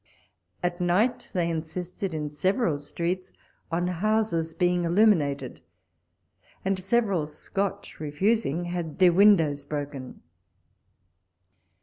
[0.63, 3.31] At night they insisted, in several streets,
[3.71, 5.61] on houses being illuminated,
[6.65, 10.23] and several Scotch refusing, had their windows broken.